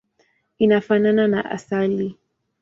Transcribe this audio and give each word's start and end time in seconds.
Inafanana 0.63 1.27
na 1.33 1.41
asali. 1.55 2.07